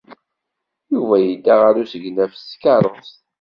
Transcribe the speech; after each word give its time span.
Yuba 0.91 1.15
yedda 1.19 1.55
ɣer 1.61 1.75
usegnaf 1.83 2.33
s 2.35 2.43
tkeṛṛust. 2.51 3.17